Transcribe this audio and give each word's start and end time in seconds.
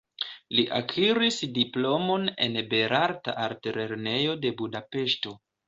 Li 0.59 0.63
akiris 0.77 1.37
diplomon 1.57 2.25
en 2.47 2.59
Belarta 2.73 3.37
Altlernejo 3.47 4.37
de 4.47 4.57
Budapeŝto. 4.65 5.39